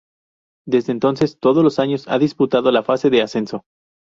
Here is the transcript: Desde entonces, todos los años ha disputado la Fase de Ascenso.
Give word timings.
Desde 0.65 0.91
entonces, 0.93 1.37
todos 1.39 1.63
los 1.63 1.77
años 1.77 2.05
ha 2.07 2.17
disputado 2.17 2.71
la 2.71 2.81
Fase 2.81 3.11
de 3.11 3.21
Ascenso. 3.21 3.65